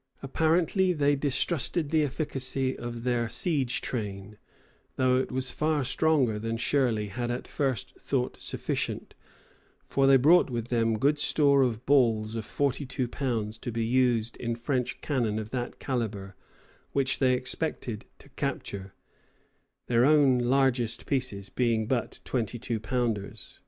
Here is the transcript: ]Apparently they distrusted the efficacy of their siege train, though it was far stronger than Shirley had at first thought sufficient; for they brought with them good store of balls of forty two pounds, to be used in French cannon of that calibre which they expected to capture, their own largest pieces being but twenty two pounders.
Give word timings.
]Apparently 0.22 0.92
they 0.92 1.16
distrusted 1.16 1.90
the 1.90 2.04
efficacy 2.04 2.78
of 2.78 3.02
their 3.02 3.28
siege 3.28 3.80
train, 3.80 4.38
though 4.94 5.16
it 5.16 5.32
was 5.32 5.50
far 5.50 5.82
stronger 5.82 6.38
than 6.38 6.56
Shirley 6.56 7.08
had 7.08 7.28
at 7.32 7.48
first 7.48 7.96
thought 7.98 8.36
sufficient; 8.36 9.16
for 9.84 10.06
they 10.06 10.16
brought 10.16 10.48
with 10.48 10.68
them 10.68 10.96
good 10.96 11.18
store 11.18 11.62
of 11.62 11.84
balls 11.86 12.36
of 12.36 12.44
forty 12.44 12.86
two 12.86 13.08
pounds, 13.08 13.58
to 13.58 13.72
be 13.72 13.84
used 13.84 14.36
in 14.36 14.54
French 14.54 15.00
cannon 15.00 15.40
of 15.40 15.50
that 15.50 15.80
calibre 15.80 16.36
which 16.92 17.18
they 17.18 17.32
expected 17.34 18.04
to 18.20 18.28
capture, 18.36 18.94
their 19.88 20.04
own 20.04 20.38
largest 20.38 21.04
pieces 21.04 21.50
being 21.50 21.88
but 21.88 22.20
twenty 22.22 22.60
two 22.60 22.78
pounders. 22.78 23.58